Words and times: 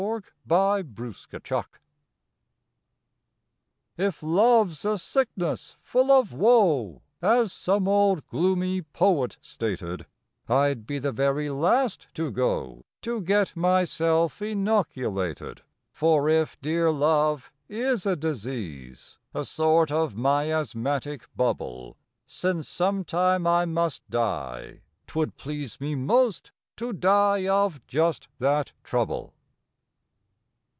June 0.01 0.23
Sixth 0.47 1.27
A 1.31 1.39
GOOD 1.39 1.55
END 1.55 1.65
IF 3.99 4.23
"Love 4.23 4.71
s 4.71 4.83
a 4.83 4.97
sickness 4.97 5.77
full 5.79 6.11
of 6.11 6.33
woe," 6.33 7.03
As 7.21 7.53
some 7.53 7.87
old 7.87 8.25
gloomy 8.25 8.81
poet 8.81 9.37
stated 9.43 10.07
I 10.49 10.73
d 10.73 10.79
be 10.81 10.97
the 10.97 11.11
very 11.11 11.51
last 11.51 12.07
to 12.15 12.31
go 12.31 12.83
To 13.03 13.21
get 13.21 13.55
myself 13.55 14.41
inoculated; 14.41 15.61
For 15.91 16.27
if 16.29 16.59
dear 16.61 16.89
Love 16.89 17.51
is 17.69 18.07
a 18.07 18.15
disease, 18.15 19.19
A 19.35 19.45
sort 19.45 19.91
of 19.91 20.15
miasmatic 20.15 21.27
bubble, 21.35 21.95
Since 22.25 22.67
sometime 22.67 23.45
I 23.45 23.65
must 23.65 24.09
die, 24.09 24.81
twould 25.05 25.37
please 25.37 25.79
Me 25.79 25.93
most 25.93 26.49
to 26.77 26.91
die 26.91 27.47
of 27.47 27.85
just 27.85 28.27
that 28.39 28.71
trouble. 28.83 29.35